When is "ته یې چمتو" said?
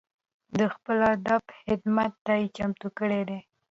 2.25-2.87